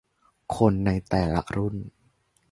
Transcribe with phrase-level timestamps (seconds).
[0.57, 1.75] คนในแต่ละรุ่น